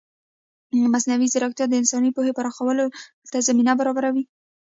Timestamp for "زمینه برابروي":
3.47-4.23